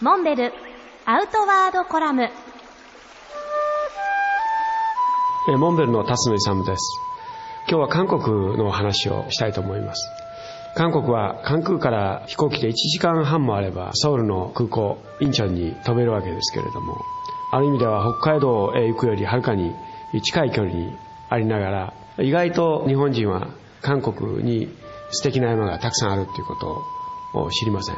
[0.00, 0.52] モンベル
[1.06, 2.30] アウトワードコラム。
[5.58, 7.00] モンベルの辰野勇です。
[7.68, 10.08] 今日は韓国の話をしたいと思います。
[10.76, 17.02] 韓国は関空から飛行機で1時間半もあればソウルの空港インチョンに飛べるわけですけれども
[17.50, 19.74] ある意味では北海道へ行くよりはるかに
[20.22, 20.92] 近い距離に
[21.28, 23.48] ありながら意外と日本人は
[23.82, 24.68] 韓国に
[25.10, 26.54] 素敵な山がたくさんあるというこ
[27.34, 27.96] とを知りません。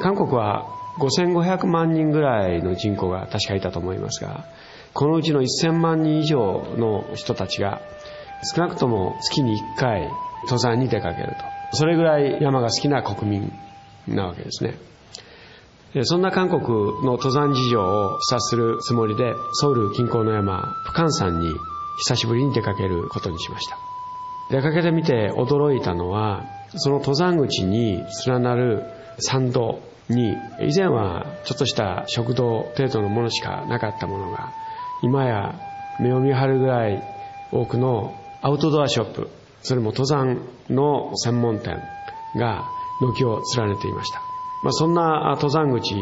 [0.00, 0.66] 韓国は
[1.00, 4.44] 5500万人ぐらいの人口が確かいたと思いますが
[4.92, 7.80] このうちの1000万人以上の人たちが
[8.54, 10.10] 少なくとも月に1回
[10.44, 11.36] 登山に出かける
[11.72, 11.76] と。
[11.76, 13.52] それぐらい山が好きな国民
[14.08, 14.74] なわけですね。
[16.04, 16.62] そんな韓国
[17.04, 21.48] の登山事情を察するつもりでソウル近郊の山プカン山に
[21.98, 23.76] 久しぶりに出かけることにしました。
[24.50, 26.44] 出かけてみて驚いたのは
[26.76, 28.84] その登山口に連なる
[29.18, 29.80] 山道。
[30.10, 34.52] に以前はちょっとした食堂程度のものしかなかったものが
[35.02, 35.54] 今や
[35.98, 37.02] 目を見張るぐらい
[37.52, 39.30] 多くのアウトドアショップ
[39.62, 41.78] それも登山の専門店
[42.36, 42.68] が
[43.00, 44.20] 軒を連ねていました、
[44.62, 45.94] まあ、そんな登山口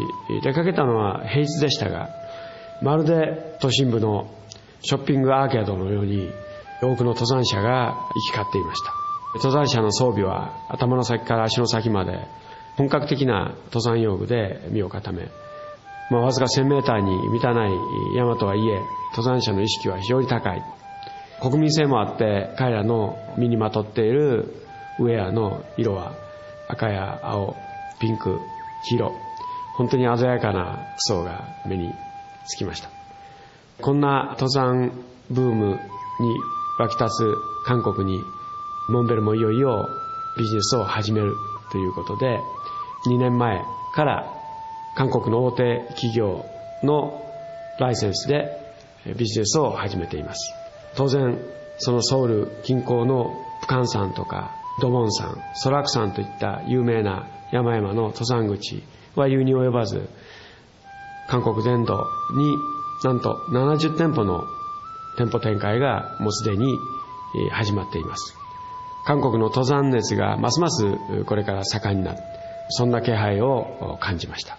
[0.43, 2.11] 出かけたのは平日でしたが
[2.83, 4.31] まるで都心部の
[4.81, 6.31] ショッピングアーケードのように
[6.81, 8.99] 多くの登山者が行き交っていました。
[9.35, 12.19] 登山者の装備は頭の先から足の先まで
[12.79, 15.29] 本格的な登山用具で身を固め、
[16.13, 17.73] まあ、わずか1000メーターに満たない
[18.15, 20.63] 山とはいえ登山者の意識は非常に高い。
[21.43, 24.55] 国民性もあって彼らの身にまとっている
[25.01, 26.15] ウェアの色は
[26.69, 27.57] 赤や青
[28.01, 28.39] ピンク
[28.85, 29.13] 黄色。
[29.77, 31.93] 本当に鮮やかな層が目に
[32.47, 32.91] つきました。
[33.83, 34.93] こんな登山
[35.31, 35.79] ブームに
[36.79, 37.35] 沸き立つ
[37.67, 38.23] 韓国に
[38.89, 39.89] モンベルもいよいよ
[40.37, 41.35] ビジネスを始める。
[41.71, 42.41] ということで
[43.07, 43.63] 2年前
[43.95, 44.35] から
[44.97, 46.45] 韓国の大手企業
[46.83, 47.25] の
[47.79, 48.49] ライセンスで
[49.17, 50.53] ビジネスを始めています。
[50.97, 51.39] 当然
[51.79, 58.83] そのソウル近郊のプカン山とかドモン山ソラク山といった有名な山々の登山口
[59.15, 60.09] は言うに及ばず
[61.29, 62.57] 韓国全土に
[63.05, 64.45] なんと70店舗の
[65.17, 66.79] 店舗展開がもうすでに
[67.51, 68.38] 始まっています。
[69.09, 72.19] 韓国の登山熱がますますこれから盛んになる。
[72.69, 74.59] そんな気配を感じました。